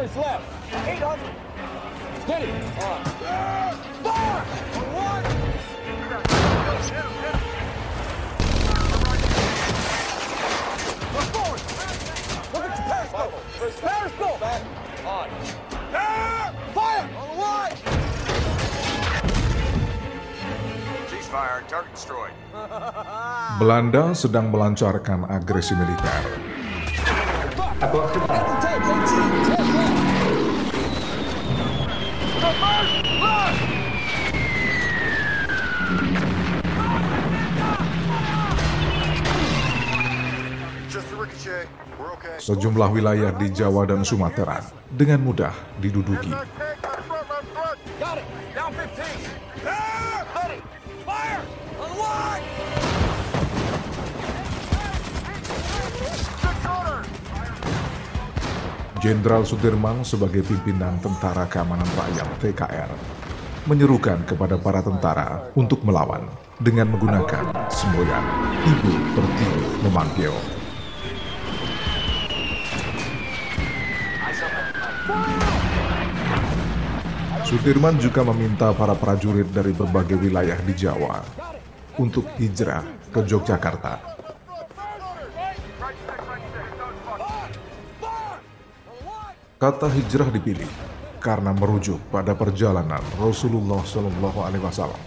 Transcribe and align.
Traverse 0.00 0.16
left. 0.16 0.48
800. 0.88 1.20
Steady. 2.24 2.48
On. 2.80 3.04
Fire! 4.00 4.40
On 4.72 4.86
one. 4.96 5.24
Look 11.12 11.28
forward. 11.36 11.60
Look 12.48 12.64
at 12.64 12.72
your 12.80 12.88
periscope. 12.88 13.32
Periscope. 13.60 14.40
Back. 14.40 14.64
On. 15.04 15.28
Fire! 16.72 17.04
On 17.12 17.28
the 17.28 17.42
line. 17.44 17.76
Ceasefire. 21.12 21.60
Target 21.68 21.92
destroyed. 21.92 22.32
Belanda 23.60 24.16
sedang 24.16 24.48
melancarkan 24.48 25.28
agresi 25.28 25.76
militer. 25.76 26.24
Sejumlah 42.50 42.90
wilayah 42.90 43.30
di 43.38 43.46
Jawa 43.54 43.86
dan 43.86 44.02
Sumatera 44.02 44.58
dengan 44.90 45.22
mudah 45.22 45.54
diduduki. 45.78 46.34
Got 46.34 48.18
it. 48.18 48.26
Down 48.58 48.74
15. 48.74 48.90
Ready. 50.34 50.58
Fire! 51.06 51.42
On 51.78 51.86
the 51.86 51.94
line. 51.94 52.46
Jenderal 58.98 59.46
Sudirman 59.46 60.02
sebagai 60.02 60.42
pimpinan 60.42 60.98
Tentara 60.98 61.46
Keamanan 61.46 61.86
Rakyat 61.94 62.26
TKR 62.42 62.90
menyerukan 63.70 64.26
kepada 64.26 64.58
para 64.58 64.82
tentara 64.82 65.54
untuk 65.54 65.86
melawan 65.86 66.26
dengan 66.58 66.90
menggunakan 66.90 67.70
semboyan 67.70 68.26
Ibu 68.66 68.90
Pertiwi 69.14 69.86
memanggil. 69.86 70.59
Sudirman 77.50 77.98
juga 77.98 78.22
meminta 78.30 78.70
para 78.70 78.94
prajurit 78.94 79.50
dari 79.50 79.74
berbagai 79.74 80.14
wilayah 80.14 80.54
di 80.62 80.70
Jawa 80.70 81.18
untuk 81.98 82.22
hijrah 82.38 82.86
ke 83.10 83.26
Yogyakarta 83.26 84.20
Kata 89.60 89.90
hijrah 89.90 90.30
dipilih 90.30 90.70
karena 91.18 91.52
merujuk 91.52 91.98
pada 92.08 92.38
perjalanan 92.38 93.02
Rasulullah 93.20 93.84
Shallallahu 93.84 94.40
Alaihi 94.40 94.64
Wasallam. 94.64 95.02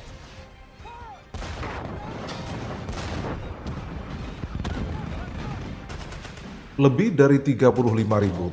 Lebih 6.78 7.18
dari 7.18 7.42
35.000 7.42 7.72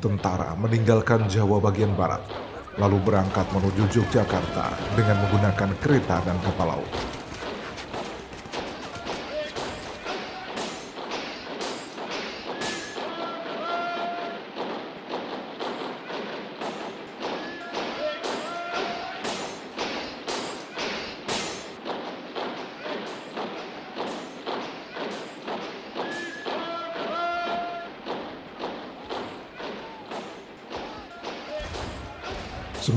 tentara 0.01 0.57
meninggalkan 0.57 1.29
Jawa 1.29 1.61
bagian 1.61 1.93
barat, 1.93 2.25
lalu 2.79 2.97
berangkat 3.03 3.47
menuju 3.51 3.91
Yogyakarta 3.91 4.95
dengan 4.95 5.19
menggunakan 5.27 5.71
kereta 5.81 6.23
dan 6.23 6.37
kapal 6.39 6.77
laut. 6.77 7.20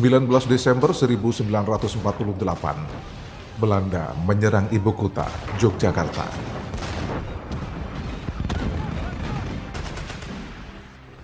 Sembilan 0.04 0.28
belas 0.28 0.44
Desember 0.44 0.92
1948, 0.92 1.56
Belanda 3.56 4.12
menyerang 4.28 4.68
ibu 4.68 4.92
kota, 4.92 5.24
Yogyakarta. 5.56 6.28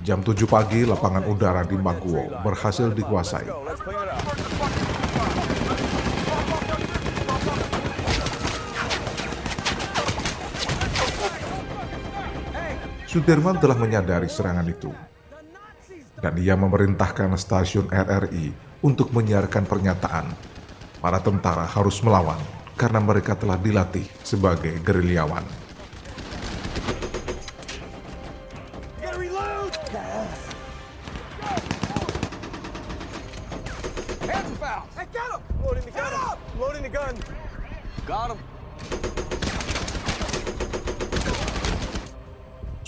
Jam 0.00 0.24
7 0.24 0.32
pagi, 0.48 0.88
lapangan 0.88 1.28
udara 1.28 1.60
di 1.68 1.76
Maguwo 1.76 2.40
berhasil 2.40 2.88
dikuasai. 2.96 3.52
Sudirman 13.04 13.60
telah 13.60 13.76
menyadari 13.76 14.32
serangan 14.32 14.64
itu, 14.64 14.88
dan 16.24 16.32
ia 16.40 16.56
memerintahkan 16.56 17.36
stasiun 17.36 17.92
RRI 17.92 18.69
untuk 18.80 19.12
menyiarkan 19.12 19.68
pernyataan 19.68 20.32
para 21.00 21.20
tentara 21.20 21.64
harus 21.68 22.00
melawan 22.04 22.40
karena 22.76 23.00
mereka 23.00 23.36
telah 23.36 23.60
dilatih 23.60 24.04
sebagai 24.24 24.76
gerilyawan. 24.80 25.44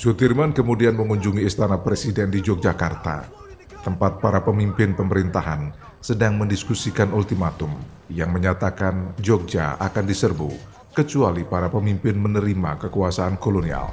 Sudirman 0.03 0.51
kemudian 0.51 0.99
mengunjungi 0.99 1.47
Istana 1.47 1.79
Presiden 1.79 2.27
di 2.27 2.43
Yogyakarta, 2.43 3.42
tempat 3.83 4.23
para 4.23 4.39
pemimpin 4.47 4.95
pemerintahan 4.95 5.75
sedang 5.99 6.39
mendiskusikan 6.39 7.11
ultimatum 7.11 7.75
yang 8.07 8.31
menyatakan 8.31 9.19
Jogja 9.19 9.75
akan 9.83 10.07
diserbu 10.07 10.51
kecuali 10.95 11.43
para 11.43 11.67
pemimpin 11.67 12.15
menerima 12.15 12.79
kekuasaan 12.87 13.37
kolonial. 13.43 13.91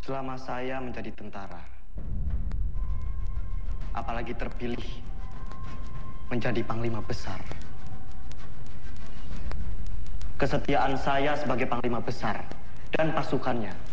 Selama 0.00 0.34
saya 0.40 0.80
menjadi 0.80 1.12
tentara, 1.12 1.60
apalagi 3.92 4.32
terpilih 4.34 4.88
menjadi 6.32 6.64
panglima 6.64 7.04
besar, 7.04 7.38
kesetiaan 10.40 10.96
saya 10.96 11.36
sebagai 11.36 11.68
panglima 11.68 12.00
besar 12.00 12.40
dan 12.96 13.12
pasukannya 13.12 13.89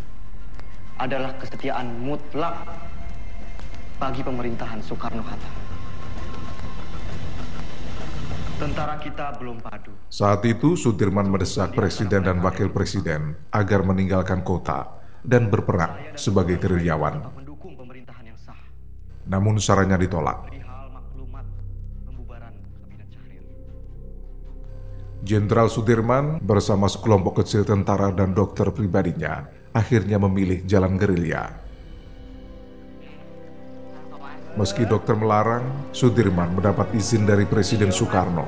adalah 0.98 1.38
kesetiaan 1.38 2.02
mutlak 2.02 2.58
bagi 4.02 4.22
pemerintahan 4.26 4.82
Soekarno-Hatta. 4.82 5.50
Tentara 8.58 8.98
kita 8.98 9.38
belum 9.38 9.62
padu. 9.62 9.94
Saat 10.10 10.42
itu 10.42 10.74
Sudirman 10.74 11.30
mendesak 11.30 11.78
presiden 11.78 12.26
dan 12.26 12.42
wakil 12.42 12.74
presiden 12.74 13.38
agar 13.54 13.86
meninggalkan 13.86 14.42
kota 14.42 14.98
dan 15.22 15.46
berperang 15.46 16.18
sebagai 16.18 16.58
gerilyawan. 16.58 17.30
Mendukung 17.38 17.78
pemerintahan 17.78 18.34
yang 18.34 18.38
sah. 18.38 18.58
Namun 19.30 19.62
sarannya 19.62 20.02
ditolak. 20.02 20.50
Jenderal 25.22 25.70
Sudirman 25.70 26.42
bersama 26.42 26.90
sekelompok 26.90 27.42
kecil 27.42 27.62
tentara 27.62 28.10
dan 28.10 28.34
dokter 28.34 28.70
pribadinya 28.74 29.57
akhirnya 29.72 30.16
memilih 30.16 30.64
jalan 30.64 30.96
gerilya. 30.96 31.52
Meski 34.58 34.82
dokter 34.82 35.14
melarang, 35.14 35.62
Sudirman 35.94 36.50
mendapat 36.50 36.90
izin 36.90 37.22
dari 37.22 37.46
Presiden 37.46 37.94
Soekarno 37.94 38.42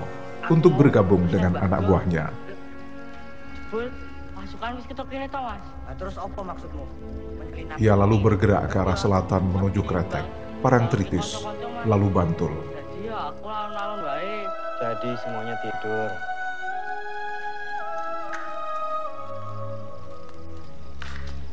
untuk 0.50 0.74
bergabung 0.74 1.22
dengan 1.30 1.54
anak 1.54 1.86
buahnya. 1.86 2.26
Bul, 3.70 3.86
pasukan 4.34 4.70
wis 4.74 4.86
ketok 4.90 5.06
kene 5.06 5.30
to, 5.30 5.38
Mas. 5.38 5.62
terus 5.94 6.18
apa 6.18 6.40
maksudmu? 6.42 6.84
Menyelinap. 7.38 7.76
Ia 7.78 7.94
lalu 7.94 8.16
bergerak 8.26 8.66
ke 8.66 8.76
arah 8.82 8.98
selatan 8.98 9.54
menuju 9.54 9.86
Kretek, 9.86 10.26
Parangtritis, 10.58 11.46
lalu 11.86 12.10
Bantul. 12.10 12.50
Jadi 12.50 13.06
aku 13.06 13.46
alon-alon 13.46 14.00
wae. 14.02 14.50
Jadi 14.82 15.10
semuanya 15.22 15.54
tidur. 15.62 16.10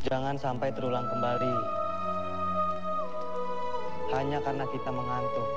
Jangan 0.07 0.39
sampai 0.39 0.71
terulang 0.71 1.04
kembali. 1.04 1.54
Hanya 4.15 4.39
karena 4.39 4.63
kita 4.71 4.88
mengantuk, 4.88 5.50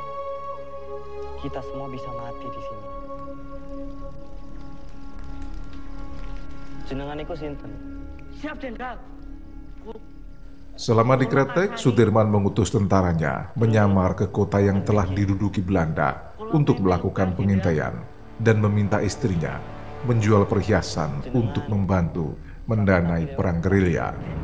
kita 1.38 1.62
semua 1.70 1.86
bisa 1.86 2.10
mati 2.18 2.46
di 2.50 2.60
sini. 2.66 2.88
Jenengan 6.90 7.22
iku 7.22 7.34
sinten? 7.38 7.72
Siap, 8.42 8.58
Jenderal. 8.58 8.98
Selama 10.74 11.14
di 11.14 11.30
Kretek, 11.30 11.78
Sudirman 11.78 12.26
mengutus 12.26 12.74
tentaranya 12.74 13.54
menyamar 13.54 14.18
ke 14.18 14.34
kota 14.34 14.58
yang 14.58 14.82
telah 14.82 15.06
diduduki 15.06 15.62
Belanda 15.62 16.34
untuk 16.50 16.82
melakukan 16.82 17.38
pengintaian 17.38 18.02
dan 18.42 18.58
meminta 18.58 18.98
istrinya 18.98 19.62
menjual 20.08 20.48
perhiasan 20.48 21.22
untuk 21.36 21.68
membantu 21.70 22.34
mendanai 22.64 23.34
perang 23.36 23.60
gerilya. 23.60 24.39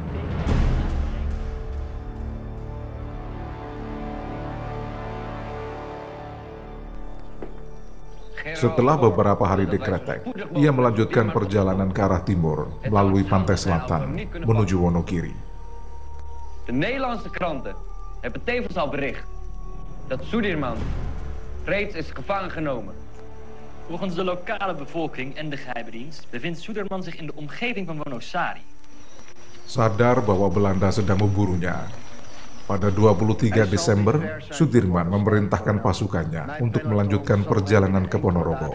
Setelah 8.56 8.96
beberapa 8.96 9.44
hari 9.44 9.68
di 9.68 9.76
Kretek, 9.76 10.24
ia 10.56 10.72
melanjutkan 10.72 11.28
perjalanan 11.28 11.92
ke 11.92 12.00
arah 12.00 12.24
timur 12.24 12.72
melalui 12.88 13.20
pantai 13.20 13.60
selatan 13.60 14.16
menuju 14.32 14.80
Wonogiri. 14.80 15.36
De 16.64 16.72
Nederlandse 16.72 17.28
kranten 17.28 17.76
hebben 18.24 18.40
tevens 18.44 18.76
al 18.76 18.88
bericht 18.88 19.28
dat 20.08 20.24
Sudirman 20.24 20.80
reeds 21.68 21.94
is 21.94 22.08
gevangen 22.10 22.50
genomen. 22.50 22.94
Volgens 23.86 24.14
de 24.14 24.24
lokale 24.24 24.74
bevolking 24.74 25.36
en 25.36 25.50
de 25.50 25.56
geheime 25.56 25.90
dienst 25.90 26.26
bevindt 26.30 26.58
Soederman 26.58 27.02
zich 27.02 27.16
in 27.16 27.26
de 27.26 27.36
omgeving 27.36 27.86
van 27.86 28.00
Wonosari. 28.02 28.64
Sadar 29.66 30.24
bahwa 30.24 30.48
Belanda 30.48 30.90
sedang 30.90 31.18
memburunya, 31.18 31.90
pada 32.66 32.90
23 32.90 33.62
Desember, 33.70 34.42
Sudirman 34.50 35.06
memerintahkan 35.06 35.78
pasukannya 35.78 36.58
untuk 36.58 36.82
melanjutkan 36.82 37.46
perjalanan 37.46 38.10
ke 38.10 38.18
Ponorogo. 38.18 38.74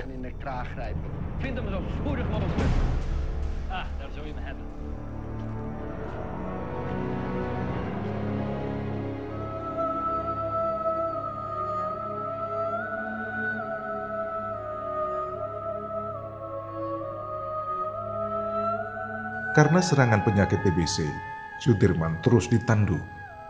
Karena 19.51 19.83
serangan 19.83 20.23
penyakit 20.23 20.63
TBC, 20.63 21.11
Sudirman 21.59 22.23
terus 22.23 22.47
ditandu 22.47 22.95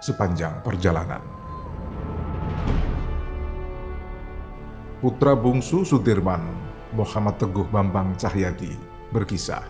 sepanjang 0.01 0.59
perjalanan. 0.65 1.21
Putra 4.99 5.33
bungsu 5.37 5.85
Sudirman, 5.85 6.41
Muhammad 6.93 7.37
Teguh 7.37 7.65
Bambang 7.69 8.17
Cahyadi, 8.17 8.75
berkisah. 9.13 9.65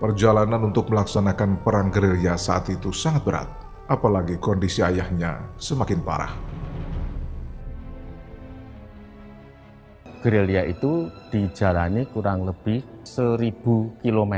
Perjalanan 0.00 0.72
untuk 0.72 0.88
melaksanakan 0.88 1.60
perang 1.60 1.92
gerilya 1.92 2.36
saat 2.36 2.72
itu 2.72 2.88
sangat 2.88 3.20
berat, 3.24 3.50
apalagi 3.84 4.40
kondisi 4.40 4.80
ayahnya 4.80 5.44
semakin 5.60 6.00
parah. 6.00 6.32
gerilya 10.20 10.68
itu 10.68 11.08
dijalani 11.32 12.04
kurang 12.12 12.44
lebih 12.44 12.84
1000 13.02 14.04
km. 14.04 14.34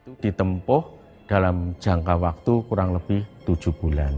Itu 0.00 0.10
ditempuh 0.16 0.82
dalam 1.28 1.76
jangka 1.76 2.16
waktu 2.16 2.52
kurang 2.66 2.96
lebih 2.96 3.20
tujuh 3.44 3.70
bulan. 3.76 4.16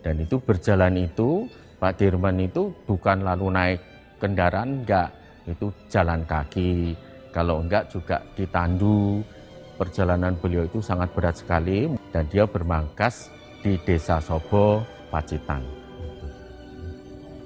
Dan 0.00 0.22
itu 0.22 0.38
berjalan 0.38 0.94
itu, 0.94 1.50
Pak 1.82 1.98
Dirman 1.98 2.38
itu 2.38 2.70
bukan 2.86 3.26
lalu 3.26 3.50
naik 3.50 3.80
kendaraan, 4.22 4.86
enggak. 4.86 5.10
Itu 5.42 5.74
jalan 5.90 6.22
kaki. 6.22 6.94
Kalau 7.34 7.66
enggak 7.66 7.90
juga 7.90 8.22
ditandu. 8.38 9.26
Perjalanan 9.74 10.38
beliau 10.38 10.62
itu 10.62 10.78
sangat 10.78 11.10
berat 11.10 11.42
sekali 11.42 11.90
dan 12.14 12.22
dia 12.30 12.46
bermangkas 12.46 13.34
di 13.66 13.74
Desa 13.82 14.22
Sobo, 14.22 14.86
Pacitan. 15.10 15.66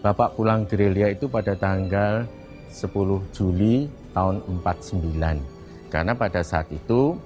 Bapak 0.05 0.37
pulang 0.37 0.69
gerilya 0.69 1.17
itu 1.17 1.25
pada 1.33 1.57
tanggal 1.57 2.29
10 2.69 2.93
Juli 3.33 3.89
tahun 4.13 4.45
49. 4.61 5.89
Karena 5.89 6.13
pada 6.13 6.45
saat 6.45 6.69
itu 6.69 7.17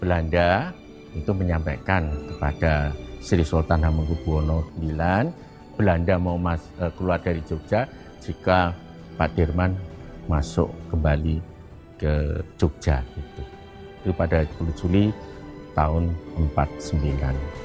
Belanda 0.00 0.72
itu 1.14 1.30
menyampaikan 1.30 2.10
kepada 2.28 2.90
Sri 3.22 3.46
Sultan 3.46 3.86
Hamengkubuwono 3.86 4.66
IX 4.82 5.30
Belanda 5.74 6.14
mau 6.18 6.38
mas, 6.38 6.62
eh, 6.78 6.90
keluar 6.94 7.18
dari 7.18 7.42
Jogja 7.42 7.86
jika 8.22 8.72
Pak 9.18 9.34
Dirman 9.34 9.74
masuk 10.30 10.70
kembali 10.90 11.42
ke 11.98 12.42
Jogja 12.58 13.02
itu. 13.14 13.42
Itu 14.02 14.10
pada 14.14 14.46
10 14.46 14.74
Juli 14.78 15.04
tahun 15.74 16.14
49. 16.38 17.63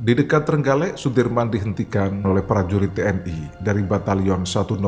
Di 0.00 0.16
dekat 0.16 0.48
Trenggalek, 0.48 0.96
Sudirman 0.96 1.52
dihentikan 1.52 2.24
oleh 2.24 2.40
prajurit 2.40 2.96
TNI 2.96 3.60
dari 3.60 3.84
Batalion 3.84 4.48
102. 4.48 4.80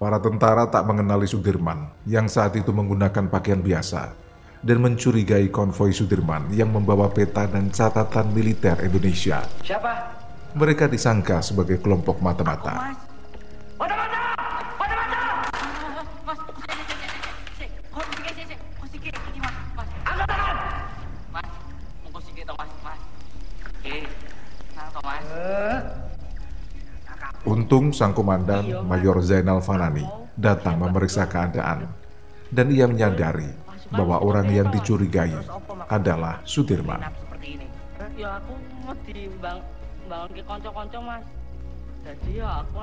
Para 0.00 0.16
tentara 0.16 0.64
tak 0.72 0.88
mengenali 0.88 1.28
Sudirman 1.28 1.92
yang 2.08 2.24
saat 2.32 2.56
itu 2.56 2.72
menggunakan 2.72 3.28
pakaian 3.28 3.60
biasa 3.60 4.16
dan 4.64 4.80
mencurigai 4.80 5.52
konvoi 5.52 5.92
Sudirman 5.92 6.48
yang 6.56 6.72
membawa 6.72 7.12
peta 7.12 7.44
dan 7.44 7.68
catatan 7.68 8.32
militer 8.32 8.80
Indonesia. 8.80 9.44
Siapa? 9.60 10.16
Mereka 10.56 10.88
disangka 10.88 11.44
sebagai 11.44 11.76
kelompok 11.84 12.24
mata-mata. 12.24 12.96
Mata-mata! 13.76 14.20
Mata-mata! 14.80 15.20
Mas, 16.24 16.40
sini, 16.40 16.82
sini, 16.88 17.06
sini. 17.60 17.68
Kau 17.92 18.00
sikit, 18.00 18.32
sini, 18.32 18.42
sini. 18.48 18.56
Kau 18.80 18.88
sikit, 18.88 19.12
ini 19.12 19.38
mas, 19.44 19.56
mas. 19.76 19.88
Angkat 20.08 20.26
tangan! 20.32 20.56
Mas, 21.28 21.46
mau 22.00 22.08
kau 22.16 22.22
sikit 22.24 22.44
tau 22.48 22.56
mas, 22.56 22.72
mas. 22.80 23.00
Oke, 23.68 23.96
nah 24.72 24.86
tau 24.96 25.02
mas. 25.04 25.24
Untung 27.70 27.94
sang 27.94 28.10
komandan 28.10 28.66
Mayor 28.82 29.22
Zainal 29.22 29.62
Fanani 29.62 30.02
datang 30.34 30.74
memeriksa 30.74 31.22
keadaan 31.30 31.86
dan 32.50 32.66
ia 32.66 32.90
menyadari 32.90 33.46
bahwa 33.94 34.18
orang 34.18 34.50
yang 34.50 34.66
dicurigai 34.74 35.30
adalah 35.86 36.42
Sudirman. 36.42 36.98
Ya 38.18 38.42
aku 38.42 38.58
dibang 39.06 39.62
bangun 40.10 40.30
ke 40.34 40.42
konco-konco 40.50 40.98
mas. 40.98 41.22
Jadi 42.02 42.42
ya 42.42 42.66
aku 42.66 42.74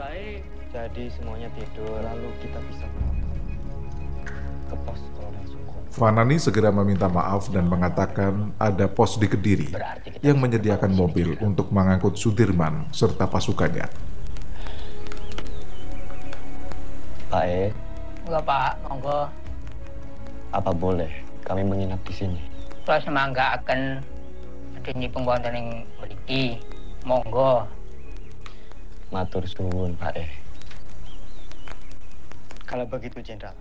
baik. 0.00 0.40
Jadi 0.72 1.04
semuanya 1.12 1.52
tidur, 1.52 2.00
lalu 2.00 2.32
kita 2.40 2.56
bisa 2.72 2.88
ke 4.64 4.76
pos 4.80 5.00
Kolonel 5.12 5.44
Suko. 5.44 5.76
Fanani 5.92 6.40
segera 6.40 6.72
meminta 6.72 7.04
maaf 7.04 7.52
dan 7.52 7.68
mengatakan 7.68 8.56
ada 8.56 8.88
pos 8.88 9.20
di 9.20 9.28
Kediri 9.28 9.76
yang 10.24 10.40
menyediakan 10.40 10.96
mobil 10.96 11.36
untuk 11.44 11.68
mengangkut 11.68 12.16
Sudirman 12.16 12.88
serta 12.96 13.28
pasukannya. 13.28 14.11
Pak 17.32 17.48
E, 17.48 17.72
Enggak 18.28 18.44
pak, 18.44 18.76
monggo. 18.84 19.24
apa 20.52 20.68
boleh 20.68 21.08
kami 21.48 21.64
menginap 21.64 21.96
di 22.04 22.12
sini? 22.12 22.36
Kalau 22.84 23.00
semangga 23.00 23.56
akan 23.56 24.04
adanya 24.76 25.08
pembuatan 25.08 25.52
yang 25.56 25.68
beriki, 25.96 26.60
monggo. 27.08 27.64
Matur 29.08 29.48
suwun, 29.48 29.96
Pak 29.96 30.12
E. 30.20 30.28
Kalau 32.68 32.84
begitu, 32.84 33.24
Jenderal, 33.24 33.56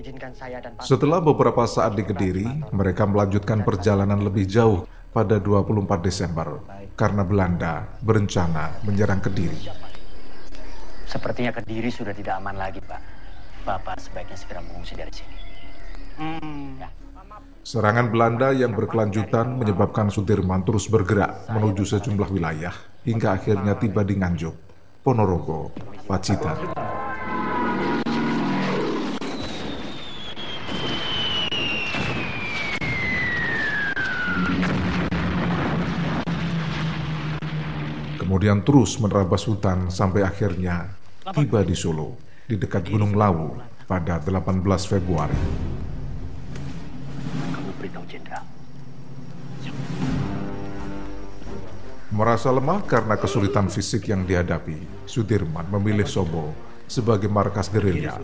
izinkan 0.00 0.32
saya 0.32 0.56
dan 0.56 0.72
Pak 0.72 0.88
Setelah 0.88 1.20
beberapa 1.20 1.68
saat 1.68 1.92
di 1.92 2.08
Kediri, 2.08 2.72
mereka 2.72 3.04
melanjutkan 3.04 3.68
perjalanan 3.68 4.24
lebih 4.24 4.48
jauh 4.48 4.88
pada 5.12 5.36
24 5.36 5.84
Desember 6.00 6.64
karena 6.96 7.20
Belanda 7.20 7.84
berencana 8.00 8.80
menyerang 8.80 9.20
Kediri. 9.20 9.87
Sepertinya 11.08 11.56
Kediri 11.56 11.88
sudah 11.88 12.12
tidak 12.12 12.36
aman 12.36 12.60
lagi, 12.60 12.84
Pak. 12.84 13.00
Bapak 13.64 13.96
sebaiknya 13.96 14.36
segera 14.36 14.60
mengungsi 14.60 14.92
dari 14.92 15.08
sini. 15.08 15.36
Serangan 17.64 18.12
Belanda 18.12 18.52
yang 18.52 18.76
berkelanjutan 18.76 19.56
menyebabkan 19.56 20.12
Sudirman 20.12 20.68
terus 20.68 20.88
bergerak 20.88 21.48
menuju 21.48 21.88
sejumlah 21.88 22.28
wilayah 22.28 22.76
hingga 23.08 23.40
akhirnya 23.40 23.72
tiba 23.80 24.04
di 24.04 24.20
Nganjuk, 24.20 24.52
Ponorogo, 25.00 25.72
Pacitan. 26.04 26.76
Kemudian 38.18 38.60
terus 38.60 39.00
menerabas 39.00 39.46
hutan 39.48 39.88
sampai 39.88 40.20
akhirnya 40.20 40.97
tiba 41.34 41.60
di 41.60 41.76
Solo, 41.76 42.16
di 42.48 42.56
dekat 42.56 42.88
Gunung 42.88 43.12
Lawu 43.12 43.60
pada 43.84 44.20
18 44.20 44.64
Februari. 44.88 45.36
Kamu 47.52 47.70
beritahu 47.76 48.04
Jenderal. 48.08 48.44
Merasa 52.08 52.48
lemah 52.48 52.80
karena 52.88 53.20
kesulitan 53.20 53.68
fisik 53.68 54.08
yang 54.08 54.24
dihadapi, 54.24 55.04
Sudirman 55.04 55.68
memilih 55.68 56.08
Sobo 56.08 56.56
sebagai 56.88 57.28
markas 57.28 57.68
gerilya. 57.68 58.16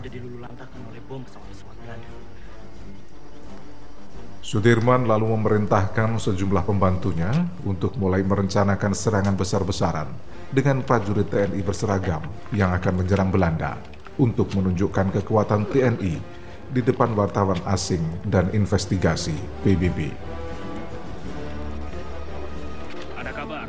Sudirman 4.45 5.09
lalu 5.09 5.25
memerintahkan 5.33 6.21
sejumlah 6.21 6.65
pembantunya 6.65 7.49
untuk 7.65 7.97
mulai 7.97 8.21
merencanakan 8.21 8.93
serangan 8.93 9.33
besar-besaran 9.37 10.34
dengan 10.53 10.85
prajurit 10.85 11.25
TNI 11.31 11.61
berseragam 11.65 12.21
yang 12.53 12.73
akan 12.75 13.01
menyerang 13.01 13.33
Belanda 13.33 13.79
untuk 14.21 14.51
menunjukkan 14.53 15.15
kekuatan 15.21 15.67
TNI 15.71 16.13
di 16.71 16.81
depan 16.81 17.13
wartawan 17.13 17.59
asing 17.69 18.01
dan 18.25 18.49
investigasi 18.51 19.35
PBB. 19.61 20.11
Ada 23.15 23.31
kabar. 23.31 23.67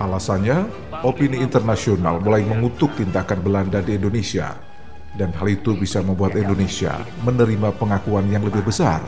Alasannya, 0.00 0.64
opini 1.04 1.44
internasional 1.44 2.20
mulai 2.24 2.40
mengutuk 2.40 2.96
tindakan 2.96 3.44
Belanda 3.44 3.84
di 3.84 4.00
Indonesia, 4.00 4.56
dan 5.18 5.34
hal 5.36 5.48
itu 5.52 5.76
bisa 5.76 6.00
membuat 6.00 6.38
Indonesia 6.38 6.96
menerima 7.26 7.76
pengakuan 7.76 8.24
yang 8.32 8.46
lebih 8.46 8.64
besar. 8.64 9.04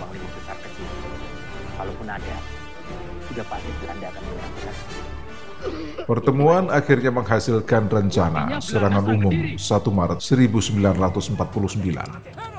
Pertemuan 6.07 6.69
akhirnya 6.69 7.15
menghasilkan 7.15 7.89
rencana 7.89 8.59
serangan 8.59 9.07
umum 9.07 9.55
1 9.55 9.63
Maret 9.89 10.21
1949. 10.21 12.52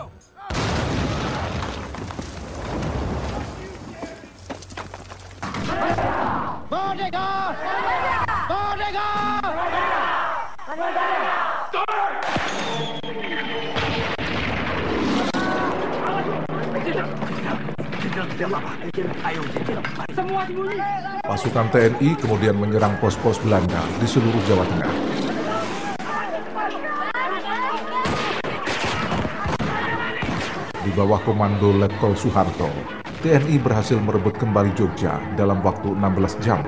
Pasukan 21.23 21.65
TNI 21.71 22.09
kemudian 22.19 22.59
menyerang 22.59 22.99
pos-pos 22.99 23.39
Belanda 23.39 23.79
di 24.03 24.07
seluruh 24.07 24.43
Jawa 24.43 24.67
Tengah. 24.67 24.93
Di 30.83 30.91
bawah 30.91 31.23
komando 31.23 31.71
Letkol 31.71 32.19
Soeharto, 32.19 32.67
TNI 33.23 33.55
berhasil 33.63 33.95
merebut 33.95 34.35
kembali 34.35 34.75
Jogja 34.75 35.23
dalam 35.39 35.63
waktu 35.63 35.95
16 35.95 36.43
jam. 36.43 36.59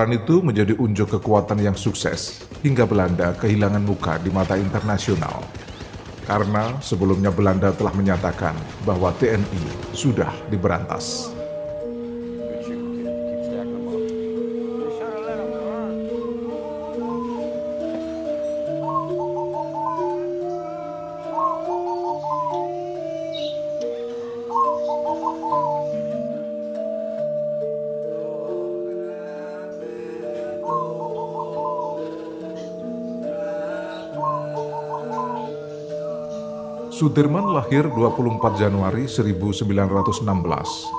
Pertempuran 0.00 0.24
itu 0.24 0.40
menjadi 0.40 0.72
unjuk 0.80 1.20
kekuatan 1.20 1.60
yang 1.60 1.76
sukses 1.76 2.40
hingga 2.64 2.88
Belanda 2.88 3.36
kehilangan 3.36 3.84
muka 3.84 4.16
di 4.16 4.32
mata 4.32 4.56
internasional. 4.56 5.44
Karena 6.24 6.80
sebelumnya 6.80 7.28
Belanda 7.28 7.68
telah 7.76 7.92
menyatakan 7.92 8.56
bahwa 8.88 9.12
TNI 9.20 9.92
sudah 9.92 10.32
diberantas. 10.48 11.36
Sudirman 37.00 37.56
lahir 37.56 37.88
24 37.88 38.60
Januari 38.60 39.08
1916 39.08 39.64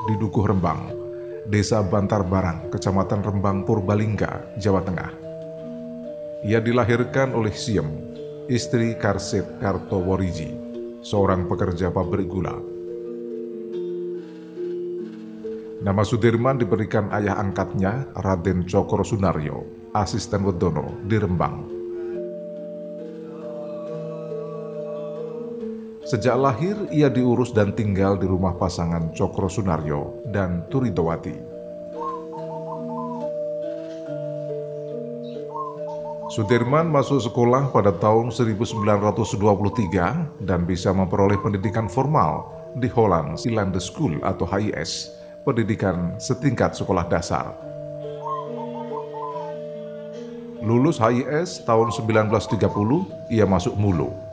di 0.09 0.17
Dukuh 0.17 0.49
Rembang, 0.49 0.89
Desa 1.45 1.77
Bantar 1.85 2.25
Barang, 2.25 2.73
Kecamatan 2.73 3.21
Rembang, 3.21 3.61
Purbalingga, 3.61 4.57
Jawa 4.57 4.81
Tengah. 4.81 5.13
Ia 6.41 6.57
dilahirkan 6.57 7.37
oleh 7.37 7.53
Siem, 7.53 7.85
istri 8.49 8.97
Karsit 8.97 9.45
Kartoworiji, 9.61 10.49
seorang 11.05 11.45
pekerja 11.45 11.93
pabrik 11.93 12.25
gula. 12.25 12.57
Nama 15.85 16.01
Sudirman 16.01 16.57
diberikan 16.57 17.13
ayah 17.13 17.37
angkatnya, 17.37 18.09
Raden 18.17 18.65
Cokro 18.65 19.05
Sunaryo, 19.05 19.93
asisten 19.93 20.49
Wedono 20.49 20.97
di 21.05 21.21
Rembang. 21.21 21.80
Sejak 26.11 26.35
lahir, 26.35 26.75
ia 26.91 27.07
diurus 27.07 27.55
dan 27.55 27.71
tinggal 27.71 28.19
di 28.19 28.27
rumah 28.27 28.51
pasangan 28.59 29.15
Cokro 29.15 29.47
Sunaryo 29.47 30.27
dan 30.27 30.67
Turidowati. 30.67 31.39
Sudirman 36.27 36.91
masuk 36.91 37.23
sekolah 37.23 37.71
pada 37.71 37.95
tahun 37.95 38.27
1923 38.27 40.43
dan 40.43 40.67
bisa 40.67 40.91
memperoleh 40.91 41.39
pendidikan 41.39 41.87
formal 41.87 42.59
di 42.75 42.91
Holland 42.91 43.39
Silande 43.39 43.79
School 43.79 44.19
atau 44.19 44.43
HIS, 44.43 45.15
pendidikan 45.47 46.19
setingkat 46.19 46.75
sekolah 46.75 47.07
dasar. 47.07 47.55
Lulus 50.59 50.99
HIS 50.99 51.63
tahun 51.63 51.95
1930, 51.95 53.31
ia 53.31 53.47
masuk 53.47 53.79
Mulu, 53.79 54.30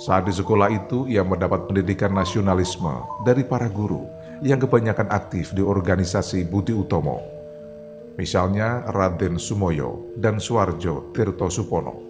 saat 0.00 0.24
di 0.24 0.32
sekolah 0.32 0.72
itu, 0.72 1.04
ia 1.12 1.20
mendapat 1.20 1.68
pendidikan 1.68 2.08
nasionalisme 2.16 3.04
dari 3.20 3.44
para 3.44 3.68
guru 3.68 4.08
yang 4.40 4.56
kebanyakan 4.56 5.12
aktif 5.12 5.52
di 5.52 5.60
organisasi 5.60 6.48
Budi 6.48 6.72
Utomo. 6.72 7.20
Misalnya 8.16 8.88
Raden 8.88 9.36
Sumoyo 9.36 10.16
dan 10.16 10.40
Suarjo 10.40 11.12
Tirto 11.12 11.52
Supono. 11.52 12.00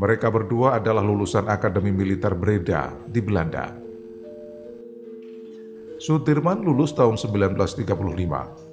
Mereka 0.00 0.32
berdua 0.32 0.80
adalah 0.80 1.04
lulusan 1.04 1.44
Akademi 1.44 1.92
Militer 1.92 2.32
Breda 2.32 2.88
di 3.04 3.20
Belanda. 3.20 3.76
Sudirman 6.00 6.64
lulus 6.64 6.96
tahun 6.96 7.20
1935 7.20 8.63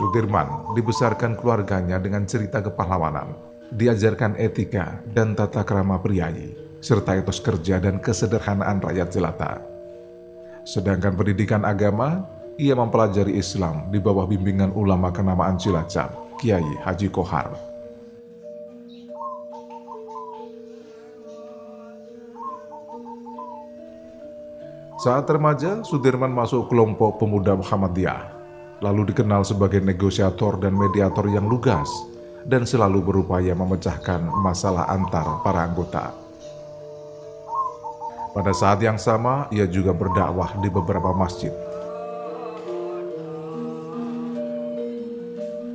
Sudirman 0.00 0.72
dibesarkan 0.72 1.36
keluarganya 1.36 2.00
dengan 2.00 2.24
cerita 2.24 2.64
kepahlawanan, 2.64 3.36
diajarkan 3.68 4.32
etika 4.40 5.04
dan 5.12 5.36
tata 5.36 5.60
krama 5.60 6.00
priayi, 6.00 6.56
serta 6.80 7.20
etos 7.20 7.36
kerja 7.36 7.76
dan 7.76 8.00
kesederhanaan 8.00 8.80
rakyat 8.80 9.12
jelata. 9.12 9.60
Sedangkan 10.64 11.20
pendidikan 11.20 11.68
agama, 11.68 12.24
ia 12.56 12.72
mempelajari 12.72 13.36
Islam 13.36 13.92
di 13.92 14.00
bawah 14.00 14.24
bimbingan 14.24 14.72
ulama 14.72 15.12
kenamaan 15.12 15.60
Cilacap, 15.60 16.40
Kiai 16.40 16.64
Haji 16.80 17.12
Kohar. 17.12 17.52
Saat 24.96 25.28
remaja, 25.28 25.84
Sudirman 25.84 26.32
masuk 26.32 26.72
kelompok 26.72 27.20
pemuda 27.20 27.52
Muhammadiyah 27.52 28.39
lalu 28.80 29.12
dikenal 29.12 29.44
sebagai 29.44 29.84
negosiator 29.84 30.56
dan 30.56 30.72
mediator 30.72 31.28
yang 31.28 31.44
lugas 31.44 31.88
dan 32.48 32.64
selalu 32.64 33.04
berupaya 33.04 33.52
memecahkan 33.52 34.24
masalah 34.40 34.88
antar 34.88 35.44
para 35.44 35.68
anggota. 35.68 36.16
Pada 38.30 38.52
saat 38.56 38.80
yang 38.80 38.96
sama, 38.96 39.50
ia 39.52 39.66
juga 39.68 39.92
berdakwah 39.92 40.56
di 40.62 40.72
beberapa 40.72 41.12
masjid. 41.12 41.52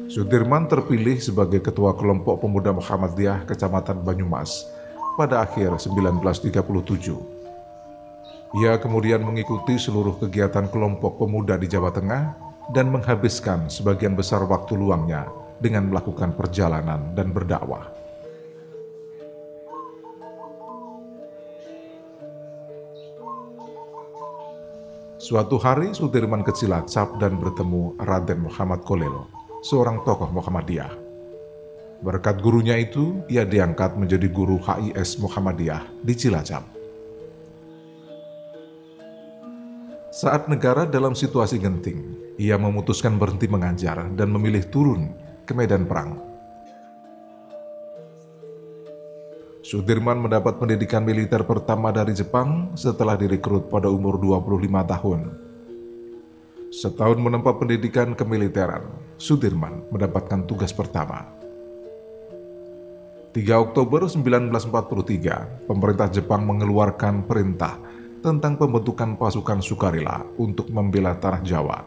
Sudirman 0.07 0.71
terpilih 0.71 1.19
sebagai 1.19 1.59
ketua 1.59 1.91
kelompok 1.91 2.39
pemuda 2.39 2.71
Muhammadiyah 2.71 3.43
Kecamatan 3.43 3.99
Banyumas 3.99 4.63
pada 5.19 5.43
akhir 5.43 5.75
1937. 5.75 7.35
Ia 8.63 8.79
kemudian 8.79 9.19
mengikuti 9.19 9.75
seluruh 9.75 10.15
kegiatan 10.15 10.71
kelompok 10.71 11.19
pemuda 11.19 11.59
di 11.59 11.67
Jawa 11.67 11.91
Tengah 11.91 12.44
dan 12.73 12.89
menghabiskan 12.89 13.69
sebagian 13.69 14.17
besar 14.17 14.41
waktu 14.47 14.73
luangnya 14.73 15.29
dengan 15.61 15.91
melakukan 15.91 16.33
perjalanan 16.33 17.13
dan 17.13 17.29
berdakwah. 17.29 17.91
Suatu 25.25 25.57
hari 25.57 25.89
Sudirman 25.89 26.45
ke 26.45 26.53
Cilacap 26.53 27.17
dan 27.17 27.41
bertemu 27.41 27.97
Raden 27.97 28.45
Muhammad 28.45 28.85
Kolil, 28.85 29.25
seorang 29.65 30.05
tokoh 30.05 30.29
Muhammadiyah. 30.29 30.93
Berkat 32.05 32.45
gurunya 32.45 32.77
itu, 32.77 33.25
ia 33.25 33.41
diangkat 33.41 33.97
menjadi 33.97 34.29
guru 34.29 34.61
HIS 34.61 35.17
Muhammadiyah 35.17 35.81
di 36.05 36.13
Cilacap. 36.13 36.84
Saat 40.15 40.47
negara 40.47 40.87
dalam 40.87 41.11
situasi 41.11 41.59
genting, 41.59 42.15
ia 42.39 42.55
memutuskan 42.55 43.19
berhenti 43.19 43.51
mengajar 43.51 44.07
dan 44.15 44.31
memilih 44.31 44.63
turun 44.71 45.11
ke 45.43 45.51
medan 45.51 45.83
perang. 45.83 46.15
Sudirman 49.59 50.23
mendapat 50.23 50.55
pendidikan 50.55 51.03
militer 51.03 51.43
pertama 51.43 51.91
dari 51.91 52.15
Jepang 52.15 52.71
setelah 52.79 53.19
direkrut 53.19 53.67
pada 53.67 53.91
umur 53.91 54.15
25 54.15 54.87
tahun. 54.87 55.19
Setahun 56.71 57.19
menempuh 57.19 57.59
pendidikan 57.59 58.15
kemiliteran, 58.15 58.87
Sudirman 59.19 59.83
mendapatkan 59.91 60.47
tugas 60.47 60.71
pertama. 60.71 61.27
3 63.35 63.43
Oktober 63.51 64.07
1943, 64.07 65.67
pemerintah 65.67 66.07
Jepang 66.07 66.47
mengeluarkan 66.47 67.27
perintah 67.27 67.84
tentang 68.25 68.57
pembentukan 68.57 69.13
pasukan 69.13 69.61
sukarela 69.61 70.25
untuk 70.41 70.73
membela 70.73 71.13
tanah 71.13 71.45
Jawa. 71.45 71.85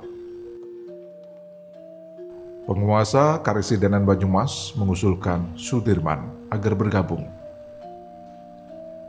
Penguasa 2.62 3.42
Karesidenan 3.42 4.06
Banyumas 4.06 4.70
mengusulkan 4.78 5.58
Sudirman 5.58 6.46
agar 6.54 6.78
bergabung 6.78 7.26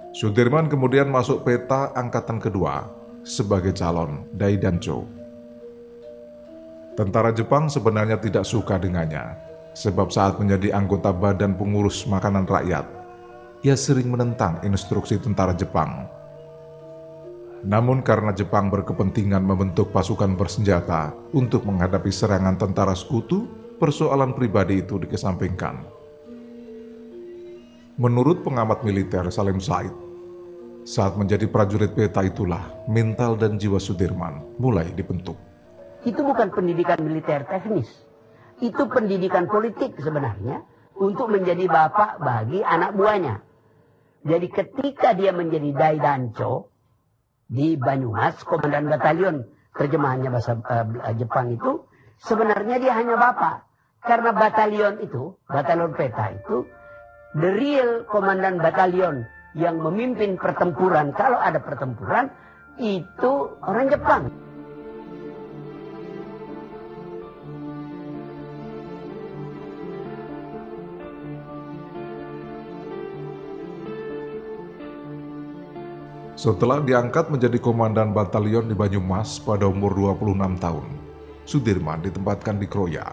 Sudirman 0.09 0.67
kemudian 0.67 1.07
masuk 1.07 1.45
peta 1.45 1.93
angkatan 1.93 2.41
kedua 2.41 2.89
sebagai 3.21 3.71
calon 3.71 4.25
Dai 4.33 4.57
Dancho. 4.57 5.05
Tentara 6.97 7.31
Jepang 7.31 7.71
sebenarnya 7.71 8.19
tidak 8.19 8.43
suka 8.43 8.75
dengannya, 8.75 9.37
sebab 9.71 10.11
saat 10.11 10.35
menjadi 10.35 10.75
anggota 10.75 11.15
Badan 11.15 11.55
Pengurus 11.55 12.03
Makanan 12.03 12.43
Rakyat, 12.43 12.83
ia 13.63 13.79
sering 13.79 14.11
menentang 14.11 14.59
instruksi 14.65 15.15
tentara 15.21 15.55
Jepang. 15.55 16.18
Namun 17.65 17.99
karena 17.99 18.31
Jepang 18.31 18.71
berkepentingan 18.71 19.43
membentuk 19.43 19.91
pasukan 19.91 20.39
bersenjata 20.39 21.11
untuk 21.35 21.67
menghadapi 21.67 22.07
serangan 22.07 22.55
tentara 22.55 22.95
sekutu, 22.95 23.47
persoalan 23.75 24.31
pribadi 24.31 24.79
itu 24.79 24.95
dikesampingkan. 24.95 25.83
Menurut 27.99 28.47
pengamat 28.47 28.87
militer 28.87 29.27
Salim 29.27 29.59
Said, 29.59 29.91
saat 30.87 31.19
menjadi 31.19 31.51
prajurit 31.51 31.91
peta 31.91 32.23
itulah 32.23 32.63
mental 32.87 33.35
dan 33.35 33.59
jiwa 33.59 33.75
Sudirman 33.75 34.55
mulai 34.55 34.87
dibentuk. 34.95 35.35
Itu 36.07 36.23
bukan 36.23 36.47
pendidikan 36.55 37.03
militer 37.03 37.43
teknis. 37.43 37.91
Itu 38.63 38.87
pendidikan 38.87 39.51
politik 39.51 39.99
sebenarnya 39.99 40.63
untuk 40.95 41.27
menjadi 41.27 41.67
bapak 41.67 42.23
bagi 42.23 42.63
anak 42.63 42.95
buahnya. 42.95 43.35
Jadi 44.23 44.47
ketika 44.47 45.11
dia 45.11 45.35
menjadi 45.35 45.75
Dai 45.75 45.99
Danco 45.99 46.71
di 47.49 47.73
Banyumas, 47.75 48.45
komandan 48.45 48.87
batalion, 48.87 49.41
terjemahannya 49.73 50.29
bahasa 50.29 50.53
uh, 50.61 51.13
Jepang 51.17 51.49
itu, 51.49 51.81
sebenarnya 52.21 52.77
dia 52.77 52.93
hanya 52.93 53.17
bapak. 53.17 53.65
Karena 54.05 54.31
batalion 54.31 55.01
itu, 55.03 55.35
batalion 55.49 55.91
peta 55.97 56.31
itu, 56.31 56.63
the 57.35 57.49
real 57.51 58.05
komandan 58.07 58.61
batalion 58.61 59.27
yang 59.57 59.81
memimpin 59.81 60.37
pertempuran, 60.37 61.11
kalau 61.17 61.41
ada 61.41 61.57
pertempuran, 61.57 62.29
itu 62.79 63.59
orang 63.65 63.91
Jepang. 63.91 64.29
Setelah 76.39 76.79
diangkat 76.79 77.27
menjadi 77.27 77.59
komandan 77.59 78.15
batalion 78.15 78.63
di 78.63 78.71
Banyumas 78.71 79.43
pada 79.43 79.67
umur 79.67 79.91
26 79.91 80.39
tahun, 80.55 80.87
Sudirman 81.43 81.99
ditempatkan 81.99 82.55
di 82.55 82.63
Kroya, 82.63 83.11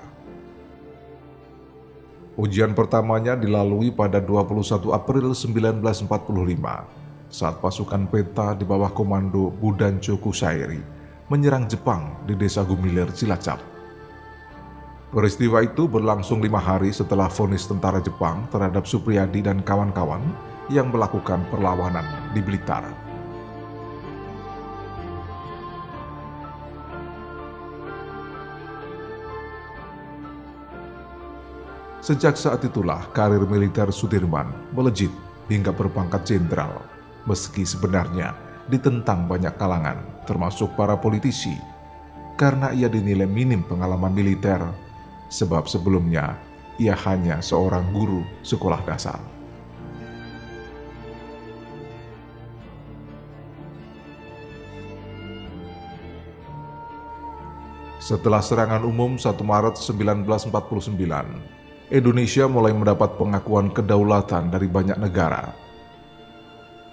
Ujian 2.38 2.70
pertamanya 2.70 3.34
dilalui 3.34 3.90
pada 3.90 4.22
21 4.22 4.94
April 4.94 5.34
1945 5.34 6.06
saat 7.26 7.58
pasukan 7.58 8.06
peta 8.06 8.54
di 8.54 8.62
bawah 8.62 8.94
komando 8.94 9.50
Budancho 9.50 10.14
Kusairi 10.22 10.78
menyerang 11.26 11.66
Jepang 11.66 12.22
di 12.30 12.38
desa 12.38 12.62
Gumiler, 12.62 13.10
Cilacap. 13.10 13.58
Peristiwa 15.10 15.66
itu 15.66 15.90
berlangsung 15.90 16.38
lima 16.38 16.62
hari 16.62 16.94
setelah 16.94 17.26
vonis 17.26 17.66
tentara 17.66 17.98
Jepang 17.98 18.46
terhadap 18.54 18.86
Supriyadi 18.86 19.42
dan 19.42 19.66
kawan-kawan 19.66 20.22
yang 20.70 20.94
melakukan 20.94 21.42
perlawanan 21.50 22.06
di 22.30 22.38
Blitar. 22.38 23.05
Sejak 32.06 32.38
saat 32.38 32.62
itulah 32.62 33.10
karir 33.10 33.42
militer 33.50 33.90
Sudirman 33.90 34.46
melejit 34.70 35.10
hingga 35.50 35.74
berpangkat 35.74 36.22
jenderal, 36.22 36.86
meski 37.26 37.66
sebenarnya 37.66 38.30
ditentang 38.70 39.26
banyak 39.26 39.50
kalangan, 39.58 40.06
termasuk 40.22 40.70
para 40.78 40.94
politisi, 40.94 41.58
karena 42.38 42.70
ia 42.70 42.86
dinilai 42.86 43.26
minim 43.26 43.66
pengalaman 43.66 44.14
militer, 44.14 44.62
sebab 45.34 45.66
sebelumnya 45.66 46.38
ia 46.78 46.94
hanya 46.94 47.42
seorang 47.42 47.90
guru 47.90 48.22
sekolah 48.46 48.86
dasar. 48.86 49.18
Setelah 57.98 58.38
serangan 58.38 58.86
umum 58.86 59.18
1 59.18 59.42
Maret 59.42 59.74
1949, 59.74 61.55
Indonesia 61.86 62.50
mulai 62.50 62.74
mendapat 62.74 63.14
pengakuan 63.14 63.70
kedaulatan 63.70 64.50
dari 64.50 64.66
banyak 64.66 64.98
negara. 64.98 65.54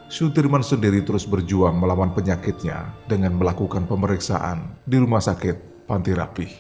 Sudirman 0.06 0.62
sendiri 0.62 1.02
terus 1.02 1.26
berjuang 1.26 1.74
melawan 1.74 2.14
penyakitnya 2.14 2.94
dengan 3.10 3.34
melakukan 3.34 3.90
pemeriksaan 3.90 4.78
di 4.86 5.02
rumah 5.02 5.18
sakit 5.18 5.90
Panti 5.90 6.14
Rapih. 6.14 6.52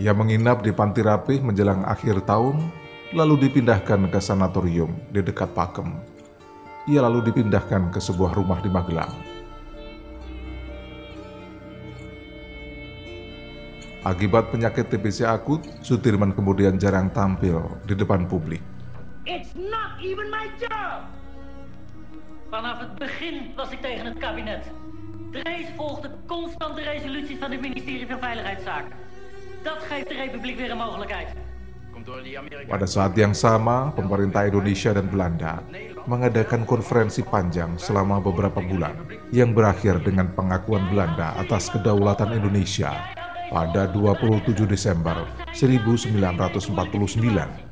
Ia 0.00 0.16
menginap 0.16 0.64
di 0.64 0.72
Panti 0.72 1.04
Rapih 1.04 1.44
menjelang 1.44 1.84
akhir 1.84 2.24
tahun, 2.24 2.64
lalu 3.12 3.44
dipindahkan 3.44 4.08
ke 4.08 4.24
sanatorium 4.24 4.96
di 5.12 5.20
dekat 5.20 5.52
Pakem. 5.52 6.00
Ia 6.88 7.04
lalu 7.04 7.28
dipindahkan 7.28 7.92
ke 7.92 8.00
sebuah 8.00 8.32
rumah 8.32 8.64
di 8.64 8.72
Magelang. 8.72 9.27
Akibat 14.08 14.48
penyakit 14.48 14.88
TBC 14.88 15.28
akut, 15.28 15.68
Sudirman 15.84 16.32
kemudian 16.32 16.80
jarang 16.80 17.12
tampil 17.12 17.60
di 17.84 17.92
depan 17.92 18.24
publik. 18.24 18.64
It's 19.28 19.52
not 19.52 20.00
even 20.00 20.32
my 20.32 20.48
job! 20.56 21.04
Vanaf 22.48 22.88
het 22.88 22.96
begin 22.96 23.52
was 23.52 23.68
ik 23.68 23.84
tegen 23.84 24.08
het 24.08 24.16
kabinet. 24.16 24.64
Drees 25.28 25.68
volgde 25.76 26.08
constant 26.24 26.80
de 26.80 26.88
resoluties 26.88 27.36
van 27.36 27.52
het 27.52 27.60
ministerie 27.60 28.08
van 28.08 28.16
Veiligheidszaken. 28.16 28.96
Dat 29.60 29.84
geeft 29.84 30.08
de 30.08 30.16
Republiek 30.16 30.56
weer 30.56 30.72
een 30.72 30.80
mogelijkheid. 30.80 31.28
Pada 32.64 32.88
saat 32.88 33.12
yang 33.12 33.36
sama, 33.36 33.92
pemerintah 33.92 34.48
Indonesia 34.48 34.96
dan 34.96 35.12
Belanda 35.12 35.60
mengadakan 36.08 36.64
konferensi 36.64 37.20
panjang 37.20 37.76
selama 37.76 38.16
beberapa 38.16 38.64
bulan 38.64 38.96
yang 39.28 39.52
berakhir 39.52 40.00
dengan 40.00 40.32
pengakuan 40.32 40.88
Belanda 40.88 41.36
atas 41.36 41.68
kedaulatan 41.68 42.32
Indonesia 42.32 43.17
pada 43.48 43.88
27 43.88 44.68
Desember 44.68 45.24
1949. 45.52 47.68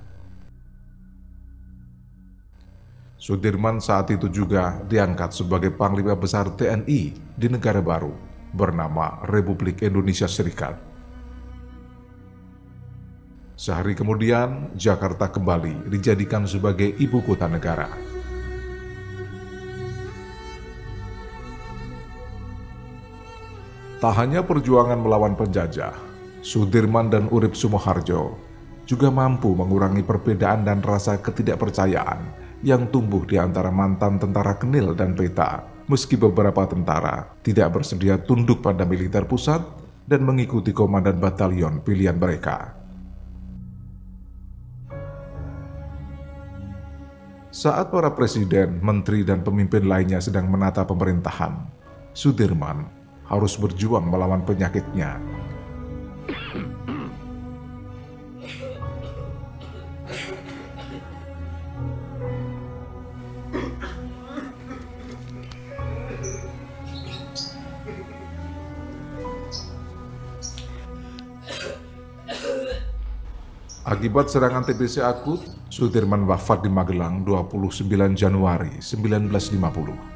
Sudirman 3.17 3.83
saat 3.83 4.07
itu 4.15 4.31
juga 4.31 4.79
diangkat 4.87 5.35
sebagai 5.35 5.75
Panglima 5.75 6.15
Besar 6.15 6.55
TNI 6.55 7.01
di 7.35 7.47
negara 7.51 7.83
baru 7.83 8.15
bernama 8.55 9.27
Republik 9.27 9.83
Indonesia 9.83 10.31
Serikat. 10.31 10.79
Sehari 13.57 13.97
kemudian, 13.97 14.69
Jakarta 14.77 15.33
kembali 15.33 15.89
dijadikan 15.89 16.45
sebagai 16.45 16.93
ibu 17.01 17.25
kota 17.25 17.49
negara. 17.49 18.06
Tak 23.97 24.13
hanya 24.21 24.45
perjuangan 24.45 25.01
melawan 25.01 25.33
penjajah, 25.33 25.97
Sudirman 26.45 27.09
dan 27.09 27.33
Urip 27.33 27.57
Sumoharjo 27.57 28.37
juga 28.87 29.09
mampu 29.11 29.57
mengurangi 29.57 30.05
perbedaan 30.05 30.63
dan 30.63 30.85
rasa 30.85 31.19
ketidakpercayaan 31.19 32.21
yang 32.61 32.87
tumbuh 32.93 33.27
di 33.27 33.41
antara 33.41 33.69
mantan 33.73 34.21
tentara 34.21 34.55
Kenil 34.61 34.93
dan 34.93 35.17
Peta, 35.17 35.67
meski 35.91 36.15
beberapa 36.15 36.69
tentara 36.69 37.35
tidak 37.43 37.81
bersedia 37.81 38.21
tunduk 38.21 38.63
pada 38.63 38.87
militer 38.87 39.27
pusat 39.27 39.65
dan 40.07 40.23
mengikuti 40.23 40.71
komandan 40.71 41.19
batalion 41.19 41.83
pilihan 41.83 42.21
mereka. 42.21 42.79
Saat 47.49 47.89
para 47.89 48.13
presiden, 48.13 48.85
menteri, 48.85 49.25
dan 49.25 49.41
pemimpin 49.41 49.89
lainnya 49.89 50.21
sedang 50.21 50.47
menata 50.47 50.85
pemerintahan, 50.85 51.65
Sudirman 52.13 52.96
harus 53.27 53.59
berjuang 53.59 54.07
melawan 54.07 54.43
penyakitnya 54.47 55.19
Akibat 73.87 74.27
serangan 74.27 74.67
TBC 74.67 74.99
akut, 74.99 75.47
Sudirman 75.71 76.27
wafat 76.27 76.67
di 76.67 76.71
Magelang 76.71 77.23
29 77.23 78.19
Januari 78.19 78.83
1950. 78.83 80.16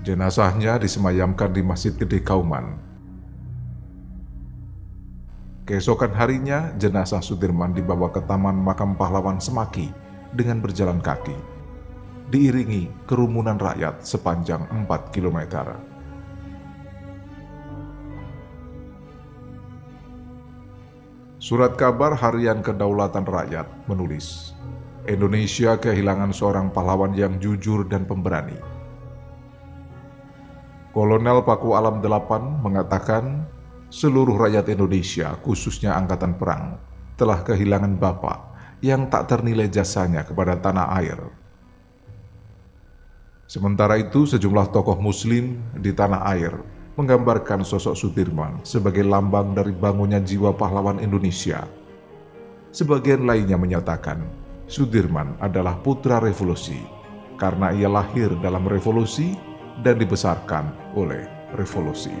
Jenazahnya 0.00 0.80
disemayamkan 0.80 1.52
di 1.52 1.60
Masjid 1.60 1.92
Gede 1.92 2.24
Kauman. 2.24 2.80
Keesokan 5.68 6.16
harinya, 6.16 6.72
jenazah 6.80 7.20
Sudirman 7.20 7.76
dibawa 7.76 8.08
ke 8.08 8.24
Taman 8.24 8.56
Makam 8.56 8.96
Pahlawan 8.96 9.36
Semaki 9.44 9.92
dengan 10.32 10.64
berjalan 10.64 11.04
kaki, 11.04 11.36
diiringi 12.32 12.88
kerumunan 13.04 13.60
rakyat 13.60 14.00
sepanjang 14.00 14.64
4 14.72 14.88
kilometer. 15.12 15.76
Surat 21.36 21.76
kabar 21.76 22.16
harian 22.16 22.64
kedaulatan 22.64 23.28
rakyat 23.28 23.68
menulis, 23.84 24.56
Indonesia 25.04 25.76
kehilangan 25.76 26.32
seorang 26.32 26.72
pahlawan 26.72 27.12
yang 27.12 27.36
jujur 27.36 27.84
dan 27.84 28.08
pemberani. 28.08 28.69
Kolonel 30.90 31.46
Paku 31.46 31.78
Alam 31.78 32.02
8 32.02 32.66
mengatakan, 32.66 33.46
seluruh 33.94 34.34
rakyat 34.34 34.66
Indonesia, 34.74 35.38
khususnya 35.38 35.94
angkatan 35.94 36.34
perang, 36.34 36.82
telah 37.14 37.46
kehilangan 37.46 37.94
bapak 37.94 38.38
yang 38.82 39.06
tak 39.06 39.30
ternilai 39.30 39.70
jasanya 39.70 40.26
kepada 40.26 40.58
tanah 40.58 40.90
air. 40.98 41.18
Sementara 43.46 44.02
itu, 44.02 44.26
sejumlah 44.26 44.74
tokoh 44.74 44.98
muslim 44.98 45.62
di 45.78 45.94
tanah 45.94 46.26
air 46.34 46.54
menggambarkan 46.98 47.62
sosok 47.62 47.94
Sudirman 47.94 48.60
sebagai 48.66 49.06
lambang 49.06 49.54
dari 49.54 49.70
bangunnya 49.70 50.18
jiwa 50.18 50.54
pahlawan 50.58 50.98
Indonesia. 50.98 51.70
Sebagian 52.74 53.26
lainnya 53.26 53.54
menyatakan 53.58 54.22
Sudirman 54.70 55.34
adalah 55.42 55.78
putra 55.82 56.22
revolusi 56.22 56.78
karena 57.38 57.74
ia 57.74 57.90
lahir 57.90 58.30
dalam 58.38 58.66
revolusi 58.70 59.34
dan 59.80 59.96
dibesarkan 59.98 60.96
oleh 60.98 61.26
revolusi. 61.54 62.12